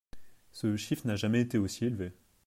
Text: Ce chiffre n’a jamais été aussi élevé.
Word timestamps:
Ce 0.51 0.77
chiffre 0.77 1.05
n’a 1.05 1.15
jamais 1.15 1.41
été 1.41 1.59
aussi 1.59 1.85
élevé. 1.85 2.11